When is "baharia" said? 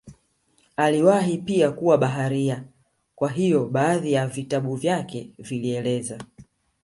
1.97-2.63